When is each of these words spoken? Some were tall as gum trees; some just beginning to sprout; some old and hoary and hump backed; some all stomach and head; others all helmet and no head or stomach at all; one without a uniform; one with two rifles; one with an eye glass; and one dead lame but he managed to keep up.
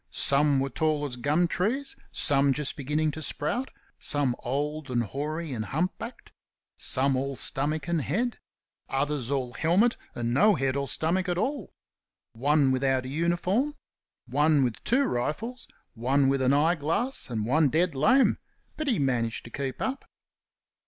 Some 0.09 0.59
were 0.59 0.71
tall 0.71 1.05
as 1.05 1.15
gum 1.15 1.47
trees; 1.47 1.95
some 2.11 2.53
just 2.53 2.75
beginning 2.75 3.11
to 3.11 3.21
sprout; 3.21 3.69
some 3.99 4.35
old 4.39 4.89
and 4.89 5.03
hoary 5.03 5.53
and 5.53 5.63
hump 5.65 5.95
backed; 5.99 6.31
some 6.75 7.15
all 7.15 7.35
stomach 7.35 7.87
and 7.87 8.01
head; 8.01 8.39
others 8.89 9.29
all 9.29 9.53
helmet 9.53 9.97
and 10.15 10.33
no 10.33 10.55
head 10.55 10.75
or 10.75 10.87
stomach 10.87 11.29
at 11.29 11.37
all; 11.37 11.71
one 12.33 12.71
without 12.71 13.05
a 13.05 13.09
uniform; 13.09 13.75
one 14.25 14.63
with 14.63 14.83
two 14.83 15.03
rifles; 15.03 15.67
one 15.93 16.29
with 16.29 16.41
an 16.41 16.51
eye 16.51 16.73
glass; 16.73 17.29
and 17.29 17.45
one 17.45 17.69
dead 17.69 17.93
lame 17.93 18.39
but 18.77 18.87
he 18.87 18.97
managed 18.97 19.43
to 19.45 19.51
keep 19.51 19.83
up. 19.83 20.05